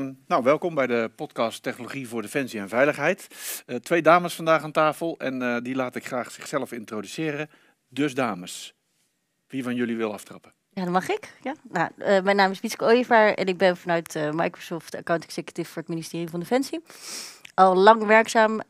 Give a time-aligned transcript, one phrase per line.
[0.00, 3.26] Nou, welkom bij de podcast Technologie voor Defensie en Veiligheid.
[3.66, 7.50] Uh, twee dames vandaag aan tafel en uh, die laat ik graag zichzelf introduceren.
[7.88, 8.74] Dus dames,
[9.46, 10.52] wie van jullie wil aftrappen?
[10.72, 11.36] Ja, dat mag ik.
[11.42, 11.54] Ja.
[11.68, 15.82] Nou, uh, mijn naam is Wietske Ooyevaar en ik ben vanuit Microsoft Account Executive voor
[15.82, 16.80] het ministerie van Defensie.
[17.54, 18.60] Al lang werkzaam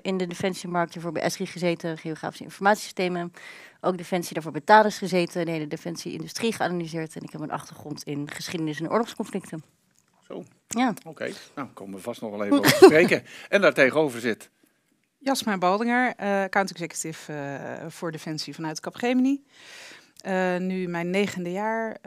[0.00, 3.32] in de defensiemarkt, voor bij ESRI gezeten, geografische informatiesystemen.
[3.80, 7.16] Ook Defensie daarvoor bij Thales gezeten, de hele defensie-industrie geanalyseerd.
[7.16, 9.62] En ik heb een achtergrond in geschiedenis en oorlogsconflicten.
[10.30, 10.44] Zo.
[10.68, 10.94] Ja.
[11.06, 13.22] Oké, nou komen we vast nog wel even over spreken.
[13.48, 14.50] En daar tegenover zit...
[15.18, 19.42] Jasmijn Baldinger, uh, account executive uh, voor Defensie vanuit Capgemini.
[20.26, 21.98] Uh, nu mijn negende jaar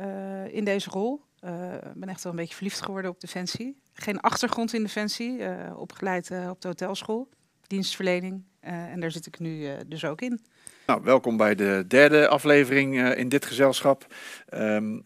[0.52, 1.22] in deze rol.
[1.41, 3.82] Ik ben echt wel een beetje verliefd geworden op Defensie.
[3.94, 5.40] Geen achtergrond in Defensie,
[5.76, 7.30] opgeleid op de hotelschool,
[7.68, 8.44] dienstverlening.
[8.60, 10.41] en daar zit ik nu dus ook in.
[10.85, 14.13] Nou, welkom bij de derde aflevering in dit gezelschap.
[14.54, 15.05] Um,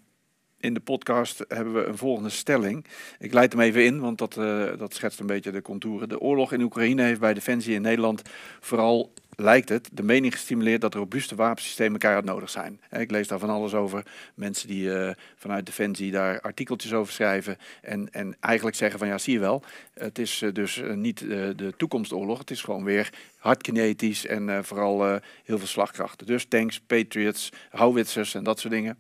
[0.59, 2.85] in de podcast hebben we een volgende stelling.
[3.19, 6.09] Ik leid hem even in, want dat, uh, dat schetst een beetje de contouren.
[6.09, 8.21] De oorlog in Oekraïne heeft bij Defensie in Nederland
[8.59, 12.81] vooral, lijkt het, de mening gestimuleerd dat robuuste wapensystemen keihard nodig zijn.
[12.91, 14.05] Ik lees daar van alles over.
[14.35, 19.17] Mensen die uh, vanuit Defensie daar artikeltjes over schrijven en, en eigenlijk zeggen van ja,
[19.17, 24.65] zie je wel, het is dus niet de toekomstoorlog, het is gewoon weer hardkinetisch en
[24.65, 25.03] vooral
[25.43, 26.27] heel veel slagkrachten.
[26.27, 28.97] Dus tanks, patriots, howitzers en dat soort dingen.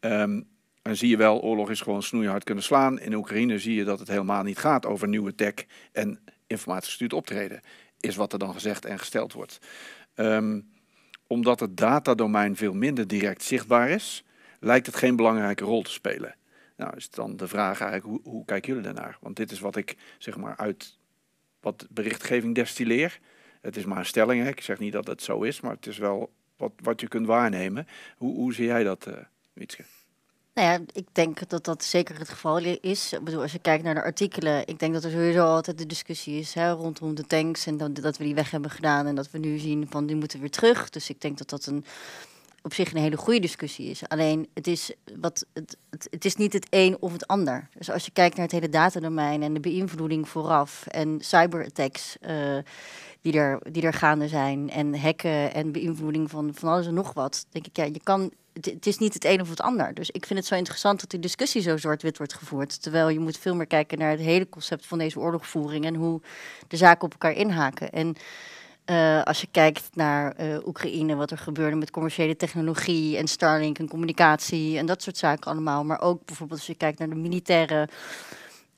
[0.00, 0.50] Um,
[0.82, 3.00] en zie je wel, oorlog is gewoon snoeihard kunnen slaan.
[3.00, 5.54] In Oekraïne zie je dat het helemaal niet gaat over nieuwe tech
[5.92, 7.60] en informatiegestuurd optreden.
[8.00, 9.58] Is wat er dan gezegd en gesteld wordt.
[10.14, 10.70] Um,
[11.26, 14.24] omdat het datadomein veel minder direct zichtbaar is,
[14.60, 16.34] lijkt het geen belangrijke rol te spelen.
[16.76, 19.18] Nou, is dan de vraag eigenlijk, hoe, hoe kijken jullie daarnaar?
[19.20, 20.98] Want dit is wat ik zeg maar uit
[21.60, 23.20] wat berichtgeving destilleer.
[23.60, 24.48] Het is maar een stelling, hè?
[24.48, 27.26] ik zeg niet dat het zo is, maar het is wel wat, wat je kunt
[27.26, 27.86] waarnemen.
[28.16, 29.14] Hoe, hoe zie jij dat, uh?
[30.54, 33.12] Nou ja, ik denk dat dat zeker het geval is.
[33.12, 35.86] Ik bedoel, als je kijkt naar de artikelen, ik denk dat er sowieso altijd de
[35.86, 39.14] discussie is hè, rondom de tanks en dat, dat we die weg hebben gedaan en
[39.14, 40.90] dat we nu zien van die moeten weer terug.
[40.90, 41.84] Dus ik denk dat dat een
[42.62, 44.08] op zich een hele goede discussie is.
[44.08, 47.68] Alleen het is, wat, het, het, het, is niet het een of het ander.
[47.78, 52.58] Dus als je kijkt naar het hele datadomein en de beïnvloeding vooraf en cyberattacks uh,
[53.20, 57.12] die, er, die er gaande zijn en hacken en beïnvloeding van, van alles en nog
[57.12, 59.94] wat, denk ik, ja, je kan het, is niet het een of het ander.
[59.94, 62.82] Dus ik vind het zo interessant dat die discussie zo zwart-wit wordt gevoerd.
[62.82, 66.20] Terwijl je moet veel meer kijken naar het hele concept van deze oorlogvoering en hoe
[66.68, 67.90] de zaken op elkaar inhaken.
[67.90, 68.16] En
[68.86, 73.78] uh, als je kijkt naar uh, Oekraïne, wat er gebeurde met commerciële technologie en Starlink
[73.78, 75.84] en communicatie en dat soort zaken allemaal.
[75.84, 77.88] Maar ook bijvoorbeeld als je kijkt naar de militaire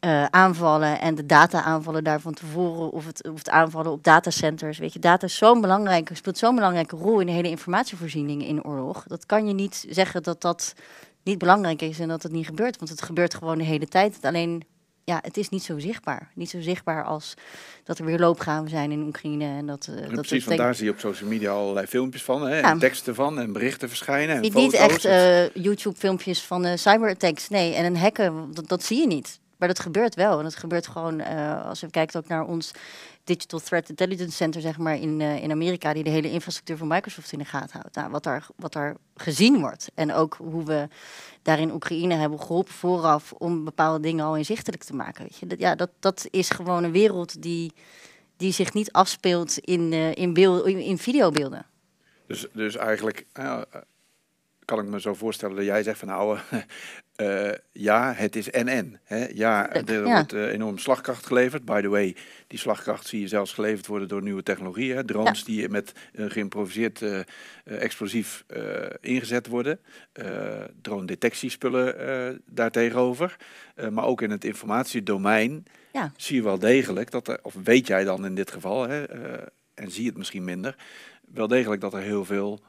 [0.05, 4.79] uh, aanvallen en de data-aanvallen daar van tevoren, of het, of het aanvallen op datacenters.
[4.79, 8.65] Weet je, data is zo'n belangrijke, speelt zo'n belangrijke rol in de hele informatievoorziening in
[8.65, 9.05] oorlog.
[9.07, 10.75] Dat kan je niet zeggen dat dat
[11.23, 14.19] niet belangrijk is en dat het niet gebeurt, want het gebeurt gewoon de hele tijd.
[14.21, 14.63] Alleen,
[15.05, 16.31] ja, het is niet zo zichtbaar.
[16.35, 17.35] Niet zo zichtbaar als
[17.85, 19.45] dat er weer loopgraven zijn in Oekraïne.
[19.45, 22.23] En dat, uh, ja, dat precies, want daar zie je op social media allerlei filmpjes
[22.23, 22.71] van, hè, ja.
[22.71, 24.37] en teksten van en berichten verschijnen.
[24.37, 24.73] En niet, foto's.
[24.73, 27.75] niet echt uh, YouTube-filmpjes van uh, cyberattacks, nee.
[27.75, 29.39] En een hacken, dat, dat zie je niet.
[29.57, 30.39] Maar dat gebeurt wel.
[30.39, 32.71] En dat gebeurt gewoon, uh, als je kijkt ook naar ons
[33.25, 36.89] Digital Threat Intelligence Center, zeg maar, in, uh, in Amerika, die de hele infrastructuur van
[36.89, 37.95] Microsoft in de gaten houdt.
[37.95, 39.91] Nou, wat daar, wat daar gezien wordt.
[39.95, 40.89] En ook hoe we
[41.43, 45.23] daar in Oekraïne hebben geholpen vooraf om bepaalde dingen al inzichtelijk te maken.
[45.23, 45.47] Weet je?
[45.47, 47.73] Dat, ja, dat, dat is gewoon een wereld die,
[48.37, 51.67] die zich niet afspeelt in, uh, in, beeld, in, in videobeelden.
[52.27, 53.27] Dus, dus eigenlijk
[54.65, 56.39] kan ik me zo voorstellen dat jij zegt van nou,
[57.17, 57.53] uh,
[57.89, 59.01] ja, het is en-en.
[59.35, 60.03] Ja, er ja.
[60.03, 61.65] wordt uh, enorm slagkracht geleverd.
[61.65, 62.17] By the way,
[62.47, 65.07] die slagkracht zie je zelfs geleverd worden door nieuwe technologieën.
[65.07, 65.45] Drones ja.
[65.45, 67.21] die met een geïmproviseerd uh,
[67.65, 68.45] explosief
[69.01, 69.81] ingezet worden.
[70.83, 73.37] drone detectiespullen daartegenover.
[73.91, 76.13] maar ook in het informatiedomein ja.
[76.17, 79.05] zie je wel degelijk dat er, of weet jij dan in dit geval, hè,
[79.75, 80.77] en zie je het misschien minder,
[81.33, 82.61] wel degelijk dat er heel veel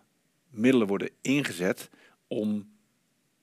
[0.56, 1.90] middelen worden ingezet
[2.28, 2.70] om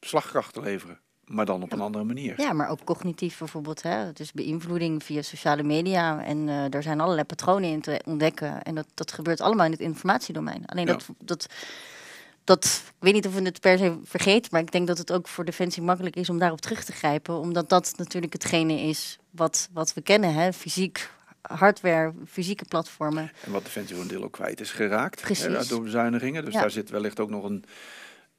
[0.01, 1.01] slagkracht te leveren.
[1.25, 2.41] Maar dan op een andere manier.
[2.41, 3.83] Ja, maar ook cognitief bijvoorbeeld.
[3.83, 4.13] Hè?
[4.13, 6.25] Dus beïnvloeding via sociale media.
[6.25, 8.63] En uh, daar zijn allerlei patronen in te ontdekken.
[8.63, 10.67] En dat, dat gebeurt allemaal in het informatiedomein.
[10.67, 10.93] Alleen ja.
[10.93, 11.47] dat, dat,
[12.45, 14.49] dat, ik weet niet of we het per se vergeten.
[14.53, 17.39] Maar ik denk dat het ook voor Defensie makkelijk is om daarop terug te grijpen.
[17.39, 20.35] Omdat dat natuurlijk hetgene is wat, wat we kennen.
[20.35, 20.53] Hè?
[20.53, 21.11] Fysiek,
[21.43, 23.31] hardware, fysieke platformen.
[23.45, 25.45] En wat Defensie voor een deel ook kwijt is geraakt Precies.
[25.45, 26.45] Hè, door bezuinigingen.
[26.45, 26.61] Dus ja.
[26.61, 27.65] daar zit wellicht ook nog een,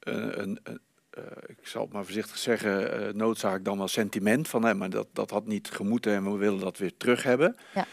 [0.00, 0.80] een, een, een
[1.18, 4.90] uh, ik zal het maar voorzichtig zeggen, uh, noodzaak dan wel sentiment van, hè, maar
[4.90, 7.56] dat, dat had niet gemoeten en we willen dat weer terug hebben.
[7.74, 7.86] Ja.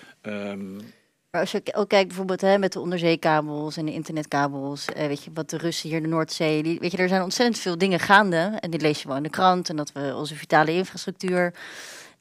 [0.51, 0.79] Um,
[1.31, 5.23] maar als je ook kijkt bijvoorbeeld hè, met de onderzeekabels en de internetkabels, eh, weet
[5.23, 7.77] je, wat de Russen hier in de Noordzee, die, weet je, er zijn ontzettend veel
[7.77, 10.73] dingen gaande en die lees je wel in de krant en dat we onze vitale
[10.73, 11.53] infrastructuur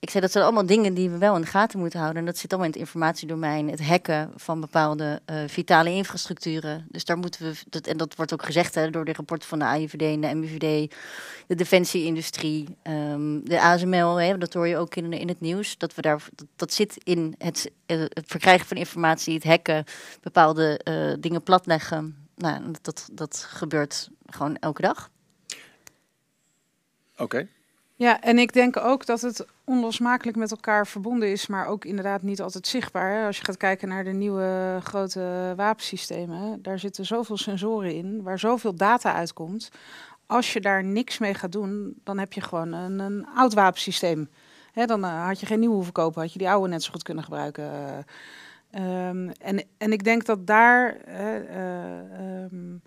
[0.01, 2.21] ik zei dat zijn allemaal dingen die we wel in de gaten moeten houden.
[2.21, 6.87] En dat zit allemaal in het informatiedomein, het hacken van bepaalde uh, vitale infrastructuren.
[6.89, 9.59] Dus daar moeten we, dat, en dat wordt ook gezegd hè, door de rapporten van
[9.59, 10.95] de AIVD en de MIVD,
[11.47, 15.79] de defensieindustrie, um, de ASML, dat hoor je ook in, in het nieuws.
[15.79, 19.85] Dat, we daar, dat, zit in het, uh, het verkrijgen van informatie, het hacken,
[20.21, 22.29] bepaalde uh, dingen platleggen.
[22.37, 25.11] Nou, dat, dat gebeurt gewoon elke dag.
[27.17, 27.49] Oké.
[28.01, 32.23] Ja, en ik denk ook dat het onlosmakelijk met elkaar verbonden is, maar ook inderdaad
[32.23, 33.27] niet altijd zichtbaar.
[33.27, 38.39] Als je gaat kijken naar de nieuwe grote wapensystemen, daar zitten zoveel sensoren in, waar
[38.39, 39.71] zoveel data uitkomt.
[40.27, 44.29] Als je daar niks mee gaat doen, dan heb je gewoon een, een oud wapensysteem.
[44.87, 47.03] Dan uh, had je geen nieuwe hoeven kopen, had je die oude net zo goed
[47.03, 47.65] kunnen gebruiken.
[48.75, 52.83] Um, en, en ik denk dat daar uh, um,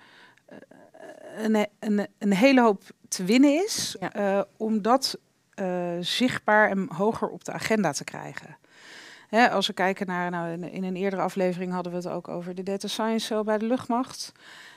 [1.37, 4.37] een, een, een hele hoop te winnen is, ja.
[4.37, 5.17] uh, om dat
[5.55, 8.57] uh, zichtbaar en hoger op de agenda te krijgen.
[9.27, 12.55] Hè, als we kijken naar, nou, in een eerdere aflevering hadden we het ook over
[12.55, 14.31] de data science cell bij de luchtmacht.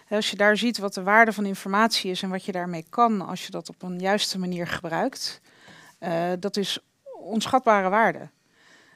[0.08, 3.26] Als je daar ziet wat de waarde van informatie is en wat je daarmee kan
[3.26, 5.40] als je dat op een juiste manier gebruikt,
[6.00, 6.78] uh, dat is
[7.18, 8.28] onschatbare waarde.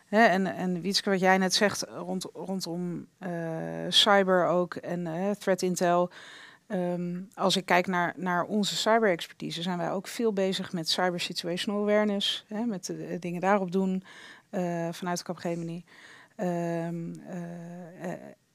[0.06, 3.06] Hè, en, en Wietske, wat jij net zegt rond, rondom
[3.88, 6.10] cyber ook en threat intel.
[6.72, 11.20] Um, als ik kijk naar, naar onze cyber-expertise, zijn wij ook veel bezig met cyber
[11.20, 14.04] situational awareness, hè, met dingen daarop doen
[14.50, 15.84] uh, vanuit Capgemini.
[16.36, 17.22] Um,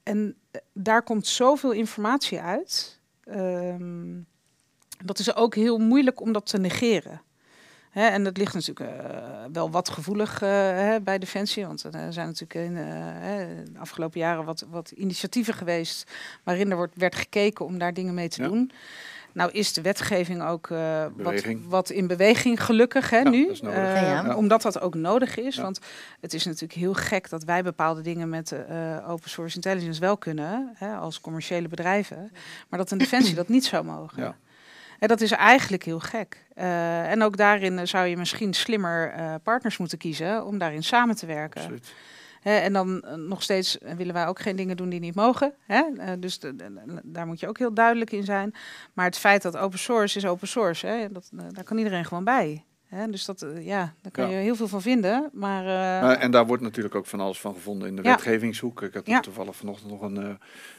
[0.04, 0.36] en
[0.74, 3.00] daar komt zoveel informatie uit.
[3.26, 4.26] Um,
[5.06, 7.22] dat is ook heel moeilijk om dat te negeren.
[7.96, 9.18] Hè, en dat ligt natuurlijk uh,
[9.52, 11.66] wel wat gevoelig uh, hè, bij Defensie.
[11.66, 12.84] Want er zijn natuurlijk in uh,
[13.74, 16.12] de afgelopen jaren wat, wat initiatieven geweest.
[16.44, 18.48] waarin er wordt, werd gekeken om daar dingen mee te ja.
[18.48, 18.72] doen.
[19.34, 20.68] Nou is de wetgeving ook
[21.16, 23.48] wat, wat, in beweging gelukkig hè, ja, nu.
[23.48, 25.58] Dat ja, omdat dat ook nodig is.
[25.58, 25.80] Want
[26.22, 28.56] het is natuurlijk heel gek dat wij bepaalde dingen met
[29.08, 30.72] open source intelligence wel kunnen.
[30.76, 32.32] Hè, als commerciële bedrijven.
[32.70, 34.36] Maar dat een defensie dat niet zou mogen.
[35.00, 36.46] En dat is eigenlijk heel gek.
[36.56, 41.16] Uh, en ook daarin zou je misschien slimmer uh, partners moeten kiezen om daarin samen
[41.16, 41.62] te werken.
[41.62, 41.94] Absoluut.
[42.42, 45.54] En dan uh, nog steeds willen wij ook geen dingen doen die niet mogen.
[45.66, 45.84] Hè?
[46.20, 48.56] dus de, de, daar moet je ook heel duidelijk in zijn.
[48.94, 51.12] Maar het feit dat open source is open source, hè?
[51.12, 52.66] Dat, daar kan iedereen gewoon bij.
[52.96, 53.10] Hè?
[53.10, 54.38] Dus dat, ja, daar ja.
[54.38, 55.30] je heel veel van vinden.
[55.34, 58.10] Maar, uh, en daar wordt natuurlijk ook van alles van gevonden in de ja.
[58.10, 58.82] wetgevingshoek.
[58.82, 59.20] Ik had er ja.
[59.20, 60.30] toevallig vanochtend nog een uh,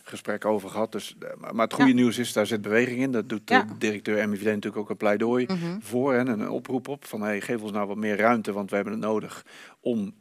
[0.03, 0.93] gesprek over gehad.
[0.93, 1.17] Dus,
[1.53, 3.13] maar het goede nieuws is, daar zit beweging in.
[3.13, 5.83] Dat doet de directeur MIVD natuurlijk ook een pleidooi mm -hmm.
[5.83, 7.05] voor en een oproep op.
[7.05, 9.45] Van hey, geef ons nou wat meer ruimte, want we hebben het nodig
[9.81, 10.15] om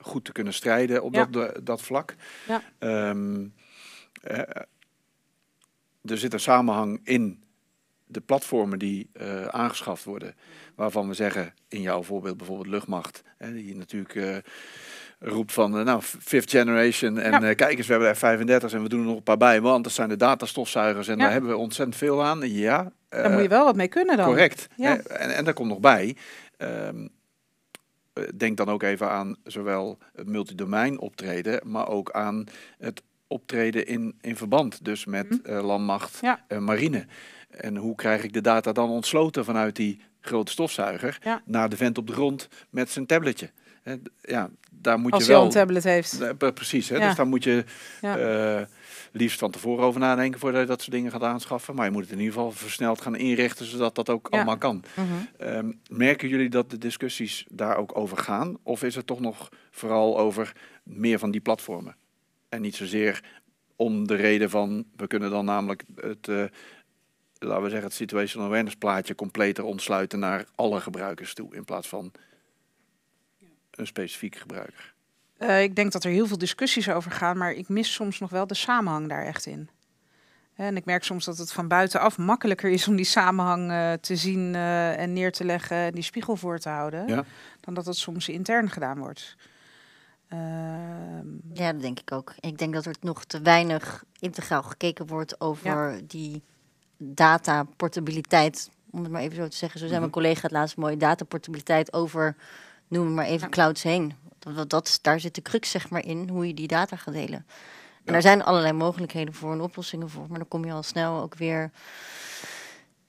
[0.00, 2.14] goed te kunnen strijden op dat, dat vlak.
[2.78, 3.54] Um,
[6.10, 7.44] er zit een samenhang in
[8.06, 10.34] de platformen die uh, aangeschaft worden,
[10.74, 14.36] waarvan we zeggen, in jouw voorbeeld bijvoorbeeld luchtmacht, hè, die natuurlijk uh,
[15.18, 17.54] roept van, uh, nou, fifth generation en ja.
[17.54, 19.84] kijk eens, we hebben er 35 en we doen er nog een paar bij, want
[19.84, 21.22] dat zijn de datastofzuigers en ja.
[21.22, 22.50] daar hebben we ontzettend veel aan.
[22.50, 24.26] Ja, daar moet je wel wat mee kunnen dan.
[24.26, 24.68] Correct.
[24.76, 24.98] Ja.
[24.98, 26.16] En, en daar komt nog bij,
[26.58, 27.08] um,
[28.36, 32.44] denk dan ook even aan zowel het multidomein optreden, maar ook aan
[32.78, 35.52] het optreden in, in verband, dus met mm.
[35.52, 36.20] landmacht,
[36.58, 37.06] marine.
[37.50, 41.42] En hoe krijg ik de data dan ontsloten vanuit die grote stofzuiger ja.
[41.44, 43.50] naar de vent op de grond met zijn tabletje?
[44.20, 45.44] Ja, daar moet Als je wel.
[45.44, 46.36] een tablet heeft.
[46.54, 46.96] Precies, hè?
[46.96, 47.06] Ja.
[47.06, 47.64] dus daar moet je
[48.02, 48.60] uh,
[49.12, 51.74] liefst van tevoren over nadenken voordat je dat soort dingen gaat aanschaffen.
[51.74, 54.36] Maar je moet het in ieder geval versneld gaan inrichten zodat dat ook ja.
[54.36, 54.84] allemaal kan.
[54.98, 55.04] Uh
[55.38, 55.56] -huh.
[55.56, 58.56] um, merken jullie dat de discussies daar ook over gaan?
[58.62, 61.96] Of is het toch nog vooral over meer van die platformen?
[62.48, 63.24] En niet zozeer
[63.76, 66.28] om de reden van we kunnen dan namelijk het.
[66.28, 66.44] Uh,
[67.38, 71.88] laten we zeggen, het situational awareness plaatje completer ontsluiten naar alle gebruikers toe, in plaats
[71.88, 72.12] van
[73.70, 74.94] een specifieke gebruiker.
[75.38, 78.30] Uh, ik denk dat er heel veel discussies over gaan, maar ik mis soms nog
[78.30, 79.68] wel de samenhang daar echt in.
[80.54, 84.16] En ik merk soms dat het van buitenaf makkelijker is om die samenhang uh, te
[84.16, 87.24] zien uh, en neer te leggen en die spiegel voor te houden, ja.
[87.60, 89.36] dan dat het soms intern gedaan wordt.
[90.28, 92.34] Ehm, ja, dat denk ik ook.
[92.40, 96.00] Ik denk dat er nog te weinig integraal gekeken wordt over ja.
[96.06, 96.42] die
[96.96, 99.80] dataportabiliteit, om het maar even zo te zeggen.
[99.80, 102.36] Zo zei mijn collega het laatst mooi, dataportabiliteit over,
[102.88, 104.14] noem maar even, clouds heen.
[104.38, 107.46] Dat, dat, daar zit de crux zeg maar in, hoe je die data gaat delen.
[108.04, 108.14] En ja.
[108.14, 111.34] er zijn allerlei mogelijkheden voor en oplossingen voor, maar dan kom je al snel ook
[111.34, 111.70] weer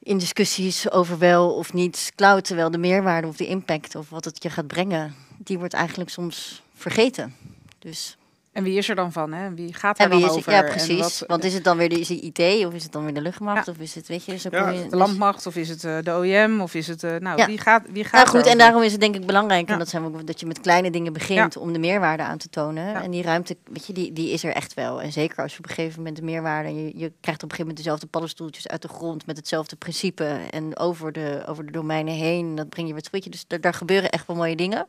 [0.08, 4.26] in discussies over wel of niet cloud, terwijl de meerwaarde of de impact of wat
[4.26, 7.36] het je gaat brengen, die wordt eigenlijk soms vergeten.
[7.80, 8.18] Dus
[8.58, 9.32] En wie is er dan van?
[9.34, 9.54] Hè?
[9.54, 10.52] Wie gaat er En wie dan is over?
[10.52, 11.00] Ja, En precies.
[11.00, 13.14] wat- Want is het dan weer de, is het IT of is het dan weer
[13.14, 13.72] de luchtmacht Ja.
[13.72, 16.12] of is het, weet je, dan Ja, je- de landmacht of is het eh, de
[16.18, 17.04] OEM of is het...
[17.04, 17.46] eh, nou, Ja.
[17.46, 19.74] wie gaat, wie gaat Nou goed, en daarom is het denk ik belangrijk Ja.
[19.74, 22.38] en dat, zijn we, ook- dat je met kleine dingen begint om de meerwaarde aan
[22.38, 22.86] te tonen.
[22.90, 23.04] Ja.
[23.04, 25.02] En die ruimte, weet je, die, die is er echt wel.
[25.02, 27.50] En zeker als je op een gegeven moment de meerwaarde, en je, je krijgt op
[27.52, 31.66] een gegeven moment dezelfde paddenstoeltjes uit de grond met hetzelfde principe en over de, over
[31.66, 33.24] de domeinen heen, dat breng je weer terug.
[33.24, 34.88] Dus daar, daar gebeuren echt wel mooie dingen.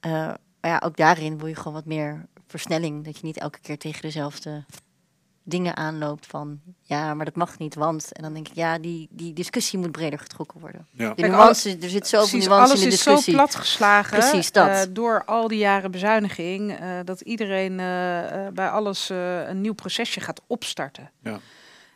[0.00, 0.10] Eh,
[0.60, 3.78] maar ja, ook daarin wil je gewoon wat meer versnelling, dat je niet elke keer
[3.78, 4.64] tegen dezelfde
[5.42, 9.08] dingen aanloopt van ja, maar dat mag niet, want en dan denk ik ja, die,
[9.10, 10.86] die discussie moet breder getrokken worden.
[10.90, 11.14] Ja.
[11.14, 13.34] De nuance, er zit zoveel Precies, nuance alles in de is zo discussie.
[13.34, 14.68] platgeslagen Precies dat.
[14.68, 19.74] eh, door al die jaren bezuiniging, eh, dat iedereen eh, bij alles eh, een nieuw
[19.74, 21.10] procesje gaat opstarten.
[21.22, 21.38] Ja.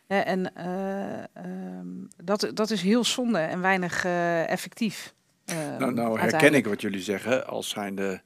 [0.06, 1.86] En eh, ehm,
[2.24, 5.14] dat, dat is heel zonde en weinig eh, effectief.
[5.44, 8.22] eh, Nou, nou herken ik wat jullie zeggen als zijnde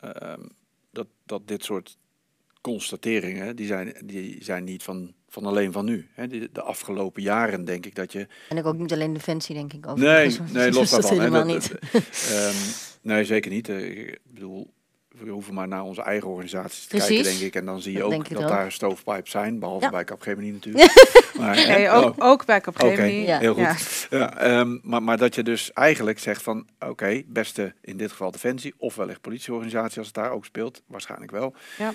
[0.00, 0.40] ehm
[0.98, 1.96] dat, dat dit soort
[2.60, 6.08] constateringen, die zijn, die zijn niet van, van alleen van nu.
[6.12, 6.26] Hè.
[6.26, 8.26] De, de afgelopen jaren denk ik dat je...
[8.48, 9.86] En ik ook niet alleen defensie, denk ik.
[9.86, 11.18] Over Nee, nee, los dat daarvan.
[11.18, 11.24] hè.
[11.24, 11.92] helemaal Dat- niet.
[11.92, 12.54] dat- ehm,
[13.02, 13.68] nee, zeker niet.
[13.68, 14.72] Eh, Ik bedoel,
[15.24, 17.54] we hoeven maar naar onze eigen organisaties te kijken, denk ik.
[17.54, 18.48] En dan zie je Dat ook dat ook.
[18.48, 19.90] daar stoofpipes zijn, behalve Ja.
[19.90, 20.92] bij Capgemini natuurlijk.
[21.38, 23.26] maar, Nee, ook, oh, ook bij Capgemini.
[23.26, 23.38] Ja.
[23.38, 24.06] heel goed.
[24.10, 24.18] Ja.
[24.18, 28.30] Ja, ehm, maar, maar dat je dus eigenlijk zegt van, oké, beste in dit geval
[28.30, 31.54] Defensie of wellicht politieorganisatie als het daar ook speelt, waarschijnlijk wel.
[31.78, 31.92] Ja.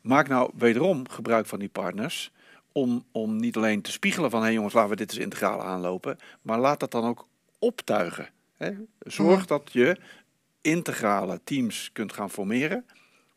[0.00, 2.32] Maak nou wederom gebruik van die partners
[2.72, 5.62] om, om niet alleen te spiegelen van, hé hey jongens, laten we dit eens integraal
[5.62, 8.28] aanlopen, maar laat dat dan ook optuigen.
[8.56, 8.70] Hè?
[8.98, 9.96] Zorg dat je
[10.64, 12.86] integrale teams kunt gaan formeren,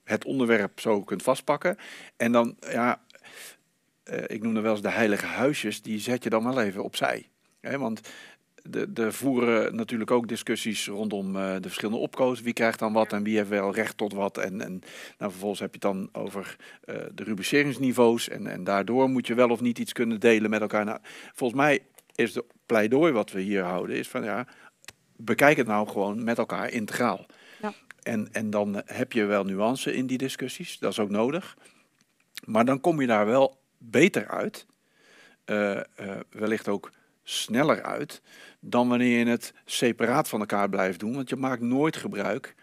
[0.03, 1.77] het onderwerp zo kunt vastpakken
[2.17, 3.01] en dan, ja,
[4.03, 6.83] eh, ik noem er wel eens de heilige huisjes, die zet je dan wel even
[6.83, 7.29] opzij.
[7.59, 8.01] Hè, want
[8.69, 12.41] de, de voeren natuurlijk ook discussies rondom eh, de verschillende opkoos.
[12.41, 14.37] Wie krijgt dan wat en wie heeft wel recht tot wat.
[14.37, 14.81] En, en
[15.17, 18.29] nou, vervolgens heb je het dan over eh, de rubriceringsniveaus.
[18.29, 20.85] En, en daardoor moet je wel of niet iets kunnen delen met elkaar.
[20.85, 20.99] Nou,
[21.33, 21.79] volgens mij
[22.15, 24.47] is de pleidooi wat we hier houden, is van ja,
[25.17, 27.25] bekijk het nou gewoon met elkaar integraal.
[27.61, 27.73] Ja.
[28.03, 31.57] En, en dan heb je wel nuance in die discussies, dat is ook nodig.
[32.45, 34.65] Maar dan kom je daar wel beter uit,
[35.45, 35.83] eh, eh,
[36.29, 36.91] wellicht ook
[37.23, 38.21] sneller uit,
[38.59, 41.13] dan wanneer je het separaat van elkaar blijft doen.
[41.13, 42.55] Want je maakt nooit gebruik,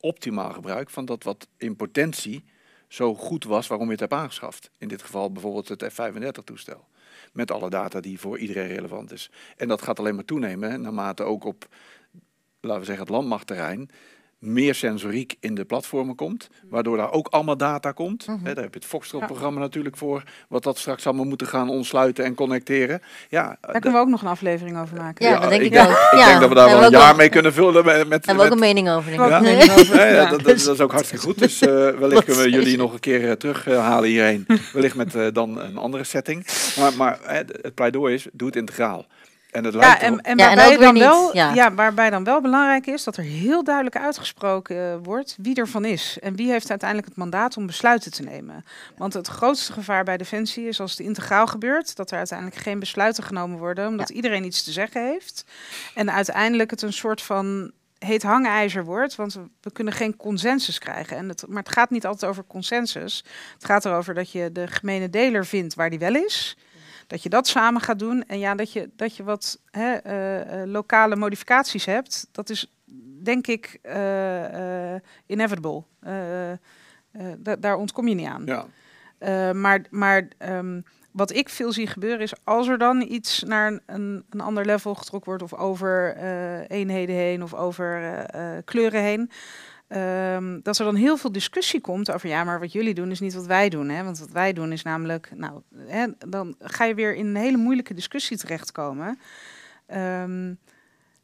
[0.00, 2.44] optimaal gebruik, van dat wat in potentie
[2.88, 4.70] zo goed was waarom je het hebt aangeschaft.
[4.78, 6.88] In dit geval bijvoorbeeld het F-35-toestel.
[7.32, 9.30] Met alle data die voor iedereen relevant is.
[9.56, 11.66] En dat gaat alleen maar toenemen, naarmate ook op,
[12.60, 13.90] laten we zeggen, het landmachtterrein
[14.38, 18.26] meer sensoriek in de platformen komt, waardoor daar ook allemaal data komt.
[18.26, 18.44] Mhm.
[18.44, 22.24] Hè, daar heb je het Foxtrot-programma natuurlijk voor, wat dat straks allemaal moeten gaan ontsluiten
[22.24, 23.02] en connecteren.
[23.28, 25.26] Ja, Daar kunnen we ook nog een aflevering over maken.
[25.26, 26.08] Ja, dat denk ik denk, ook.
[26.10, 28.26] Ik Ja, denk dat we daar wel een ook jaar mee kunnen vullen met, met,
[28.26, 29.28] hebben we ook een mening over, denk ik.
[29.36, 29.40] Ja.
[29.40, 29.96] mening over.
[29.96, 30.30] Ja, ja, Ja.
[30.30, 31.38] dat, dat, dat is ook hartstikke goed.
[31.38, 34.46] Dus eh, wellicht kunnen we jullie nog een keer eh, terughalen hierheen.
[34.72, 36.46] Wellicht met eh, dan een andere setting.
[36.78, 39.06] Maar, maar hè, het pleidooi is, doe het integraal.
[39.56, 41.54] En het Ja, lijkt en, en, Ja, en waarbij ook dan wel, ja.
[41.54, 41.74] ja.
[41.74, 46.18] waarbij dan wel belangrijk is dat er heel duidelijk uitgesproken eh, wordt wie ervan is.
[46.20, 48.64] En wie heeft uiteindelijk het mandaat om besluiten te nemen.
[48.96, 52.78] Want het grootste gevaar bij Defensie is als het integraal gebeurt, dat er uiteindelijk geen
[52.78, 55.44] besluiten genomen worden, omdat iedereen iets te zeggen heeft.
[55.94, 60.78] En uiteindelijk het een soort van heet hangijzer wordt, want we, we kunnen geen consensus
[60.78, 61.16] krijgen.
[61.16, 63.24] En het, maar het gaat niet altijd over consensus.
[63.54, 66.56] Het gaat erover dat je de gemene deler vindt waar die wel is.
[67.06, 68.24] Dat je dat samen gaat doen.
[68.26, 72.28] En ja, dat je, dat je wat hè, eh, eh, lokale modificaties hebt.
[72.32, 72.72] Dat is
[73.22, 74.94] denk ik eh,
[75.26, 75.82] inevitable.
[77.38, 78.44] Da- daar ontkom je niet aan.
[78.44, 78.66] Ja,
[79.52, 84.24] maar maar ehm, wat ik veel zie gebeuren is als er dan iets naar een,
[84.30, 86.16] een, ander level getrokken wordt, of over
[86.68, 88.24] eenheden heen of over
[88.64, 89.30] kleuren heen.
[89.88, 93.20] Ehm, dat er dan heel veel discussie komt over ja, maar wat jullie doen is
[93.20, 93.88] niet wat wij doen.
[93.88, 94.04] Hè?
[94.04, 97.56] Want wat wij doen is namelijk, nou, hè, dan ga je weer in een hele
[97.56, 99.18] moeilijke discussie terechtkomen.
[99.86, 100.54] Ehm,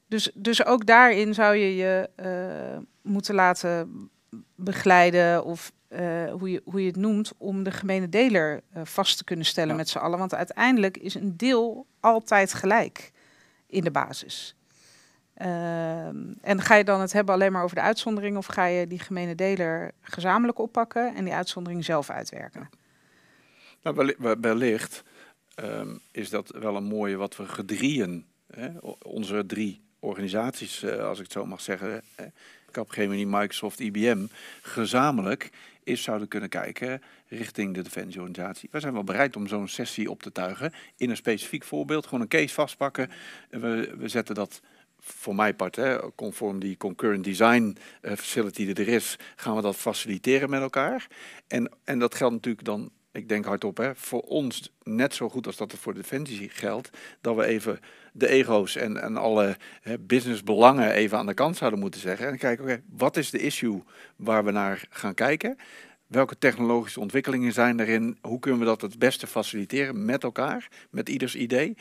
[0.06, 4.10] dus, dus ook daarin zou je je eh, moeten laten
[4.56, 9.16] begeleiden of eh, hoe, je, hoe je het noemt, om de gemene deler eh, vast
[9.16, 9.76] te kunnen stellen Ja.
[9.76, 10.18] met z'n allen.
[10.18, 13.12] Want uiteindelijk is een deel altijd gelijk
[13.66, 14.56] in de basis.
[15.42, 18.86] Ehm, en ga je dan het hebben alleen maar over de uitzondering of ga je
[18.86, 22.70] die gemene deler gezamenlijk oppakken en die uitzondering zelf uitwerken?
[23.82, 25.02] nou, welli- we- wellicht
[25.54, 28.68] ehm, is dat wel een mooie wat we gedrieën, hè,
[29.02, 32.02] onze drie organisaties, eh, als ik het zo mag zeggen,
[32.70, 34.26] Capgemini, Microsoft, IBM,
[34.62, 35.50] gezamenlijk
[35.84, 38.68] is zouden kunnen kijken richting de defensieorganisatie.
[38.72, 42.20] We zijn wel bereid om zo'n sessie op te tuigen in een specifiek voorbeeld, gewoon
[42.20, 43.10] een case vastpakken.
[43.50, 44.60] We, we zetten dat
[45.04, 49.62] voor mijn part, hè, conform die concurrent design eh, facility die er is, gaan we
[49.62, 51.06] dat faciliteren met elkaar.
[51.46, 55.46] En, en dat geldt natuurlijk dan, ik denk hardop, hè, voor ons net zo goed
[55.46, 56.90] als dat het voor Defensie geldt,
[57.20, 57.80] dat we even
[58.12, 62.26] de ego's en, en alle hè, businessbelangen even aan de kant zouden moeten zeggen.
[62.26, 63.82] En kijken, oké, wat is de issue
[64.16, 65.56] waar we naar gaan kijken?
[66.06, 68.18] Welke technologische ontwikkelingen zijn erin?
[68.20, 71.76] Hoe kunnen we dat het beste faciliteren met elkaar, met ieders idee?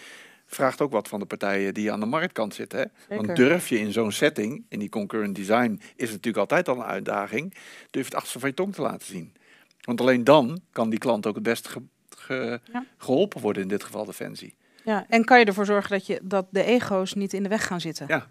[0.55, 2.91] Vraagt ook wat van de partijen die aan de marktkant zitten.
[3.07, 3.15] Hè?
[3.15, 6.75] Want durf je in zo'n setting, in die concurrent design, is het natuurlijk altijd al
[6.75, 9.33] een uitdaging, durf je het achterste van je tong te laten zien.
[9.81, 11.81] Want alleen dan kan die klant ook het beste ge-
[12.17, 12.85] ge- Ja.
[12.97, 14.55] geholpen worden, in dit geval Defensie.
[14.83, 17.67] Ja, en kan je ervoor zorgen dat, je, dat de ego's niet in de weg
[17.67, 18.05] gaan zitten?
[18.07, 18.27] Ja.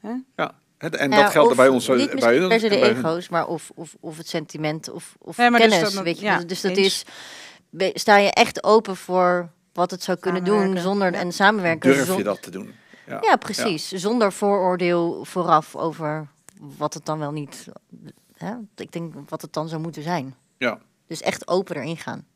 [0.00, 0.12] Hè?
[0.36, 1.84] Ja, en Ja, dat geldt er bij ons.
[1.84, 5.14] zo- Niet bij hun, per se de ego's, maar of, of, of het sentiment of,
[5.18, 5.92] of maar dus kennis.
[5.94, 6.24] dat- weet je?
[6.24, 7.04] ja, dus dat eens.
[7.78, 11.18] is, sta je echt open voor wat het zou kunnen doen zonder ja.
[11.18, 11.92] en samenwerken.
[11.92, 12.72] Durf zon- je dat te doen?
[13.06, 13.18] Ja.
[13.22, 13.88] Ja, precies.
[13.88, 16.26] Zonder vooroordeel vooraf over
[16.78, 17.66] wat het dan wel niet.
[18.36, 18.52] Hè?
[18.76, 20.34] Ik denk wat het dan zou moeten zijn.
[20.58, 20.78] Ja.
[21.06, 22.26] Dus echt open erin gaan.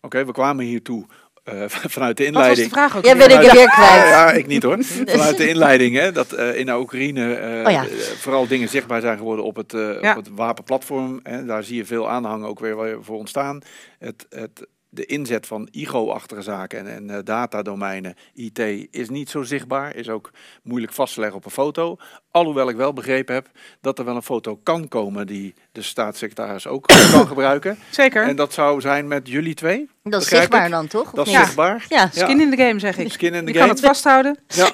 [0.00, 1.06] Oké, we kwamen hiertoe
[1.44, 2.70] eh, vanuit de Wat was de inleiding.
[2.70, 3.28] vraag ook Ja, weer?
[3.28, 3.90] ben ik er weer kwijt.
[3.90, 4.82] Ja, ja, ik niet hoor.
[5.06, 7.84] Vanuit de inleiding, hè, dat eh, in de Oekraïne eh, Oh ja.
[8.16, 10.10] vooral dingen zichtbaar zijn geworden op het, Ja.
[10.10, 11.20] op het wapenplatform.
[11.22, 11.44] Hè.
[11.44, 13.60] Daar zie je veel aanhang ook weer voor ontstaan.
[13.98, 18.58] Het, het, de inzet van IGO-achtige zaken en, en eh, datadomeinen, IT,
[18.90, 19.96] is niet zo zichtbaar.
[19.96, 20.30] Is ook
[20.62, 21.96] moeilijk vast te leggen op een foto.
[22.30, 23.48] Alhoewel ik wel begrepen heb
[23.80, 27.78] dat er wel een foto kan komen die de staatssecretaris ook kan gebruiken.
[27.90, 28.24] Zeker.
[28.28, 29.88] En dat zou zijn met jullie twee.
[30.02, 30.70] Dat is zichtbaar ik.
[30.70, 31.10] dan toch?
[31.10, 31.42] Dat is niet?
[31.42, 31.84] zichtbaar.
[31.88, 32.10] Ja.
[32.12, 33.12] Skin in the game, zeg ik.
[33.12, 33.72] Skin in the Je kan game.
[33.72, 34.38] het vasthouden.
[34.54, 34.70] Ja.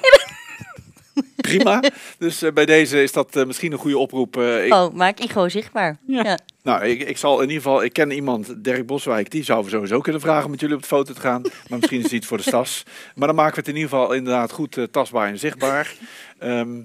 [1.35, 1.83] Prima.
[2.17, 4.37] Dus eh, bij deze is dat eh, misschien een goede oproep.
[4.37, 5.97] Eh, ik, Oh, maak Igo zichtbaar.
[6.07, 6.23] Ja.
[6.23, 6.37] Ja.
[6.63, 9.99] Nou, ik, ik zal in ieder geval, ik ken iemand, Dirk Boswijk, die zou sowieso
[9.99, 11.41] kunnen vragen met jullie op de foto te gaan.
[11.69, 12.83] Maar misschien is het iets voor de stas.
[13.15, 15.93] Maar dan maken we het in ieder geval inderdaad goed eh, tastbaar en zichtbaar.
[16.39, 16.81] Ehm,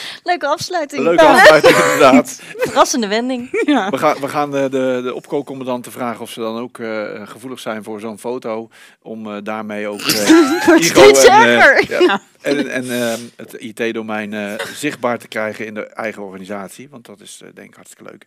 [0.24, 1.02] Leuke afsluiting.
[1.02, 2.40] leuke afsluiting inderdaad.
[2.56, 3.48] Verrassende wending.
[3.72, 3.90] Ja.
[3.90, 7.60] We gaan, we gaan eh, de, de opkoopcommandanten vragen of ze dan ook eh, gevoelig
[7.60, 8.68] zijn voor zo'n foto.
[9.02, 12.02] Om eh, daarmee ook eh steeds en, eh, erger.
[12.02, 16.88] ja, en, en eh, het IT-domein eh, zichtbaar te krijgen in de eigen organisatie.
[16.88, 18.26] Want dat is eh, denk ik hartstikke leuk.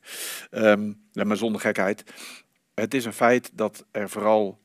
[0.51, 2.03] Ehm, ja, maar zonder gekheid.
[2.74, 4.59] Het is een feit dat er vooral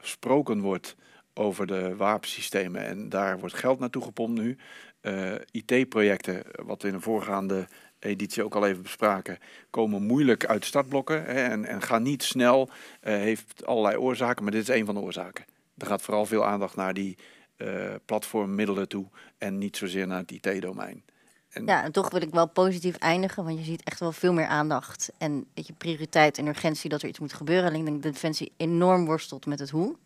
[0.00, 0.96] gesproken wordt
[1.34, 2.86] over de wapensystemen.
[2.86, 4.56] En daar wordt geld naartoe gepompt nu.
[5.04, 9.38] Eh, IT-projecten, wat we in de voorgaande editie ook al even bespraken,
[9.70, 12.68] komen moeilijk uit de startblokken hè, en, en gaan niet snel.
[13.00, 15.44] eh, heeft allerlei oorzaken, maar dit is een van de oorzaken.
[15.78, 17.18] Er gaat vooral veel aandacht naar die
[17.56, 19.06] eh, platformmiddelen toe
[19.38, 21.04] en niet zozeer naar het IT-domein.
[21.48, 24.32] En Ja, en toch wil ik wel positief eindigen, want je ziet echt wel veel
[24.32, 27.66] meer aandacht en weet je, prioriteit en urgentie dat er iets moet gebeuren.
[27.66, 29.96] Alleen ik denk dat Defensie enorm worstelt met het hoe.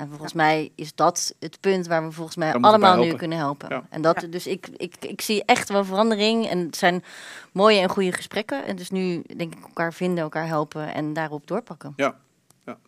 [0.00, 3.38] En volgens mij is dat het punt waar we volgens mij we allemaal nu kunnen
[3.38, 3.68] helpen.
[3.68, 3.86] Ja.
[3.90, 4.26] En dat, Ja.
[4.26, 7.04] dus ik, ik, ik zie echt wel verandering en het zijn
[7.52, 8.66] mooie en goede gesprekken.
[8.66, 11.94] En dus nu denk ik elkaar vinden, elkaar helpen en daarop doorpakken.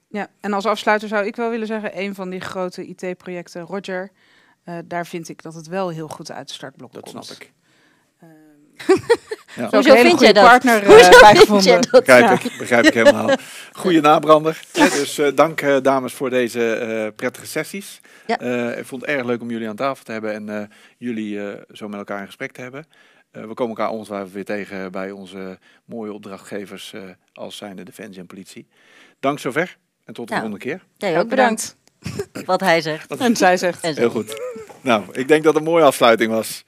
[0.09, 4.11] Ja, en als afsluiter zou ik wel willen zeggen, een van die grote IT-projecten, Roger,
[4.65, 7.25] eh, daar vind ik dat het wel heel goed uit de startblokken dat komt.
[7.25, 7.53] snap ik.
[8.19, 8.99] Ehm,
[9.57, 9.69] Ja.
[9.69, 10.45] Zo- Hoezo vind jij dat?
[10.45, 12.05] partner, eh, Hoezo vind dat?
[12.05, 13.31] Begrijp ik, begrijp ik helemaal.
[13.73, 14.61] Goede nabrander.
[14.73, 18.01] Dus eh, dank eh, dames voor deze eh, prettige sessies.
[18.27, 18.39] Ja.
[18.39, 20.63] Eh, ik vond het erg leuk om jullie aan tafel te hebben en eh,
[20.99, 22.87] jullie eh, zo met elkaar in gesprek te hebben.
[23.31, 27.01] Eh, we komen elkaar ongetwijfeld weer tegen bij onze mooie opdrachtgevers eh,
[27.33, 28.69] als zijnde Defensie en Politie.
[29.21, 30.41] Dank zover en tot de Ja.
[30.41, 30.83] volgende keer.
[30.97, 31.77] Jij ook bedankt.
[32.45, 33.17] Wat hij zegt.
[33.17, 33.97] En zij zegt, En.
[33.97, 34.41] Heel goed.
[34.81, 36.65] Nou, ik denk dat het een mooie afsluiting was.